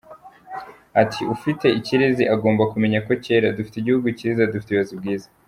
Ati 1.01 1.21
“Ufite 1.35 1.65
ikirezi 1.79 2.23
agomba 2.35 2.63
kumenya 2.71 2.99
ko 3.07 3.11
cyera, 3.23 3.55
dufite 3.57 3.75
igihugu 3.79 4.07
cyiza, 4.17 4.51
dufite 4.53 4.69
ubuyobozi 4.71 4.95
bwiza. 5.01 5.27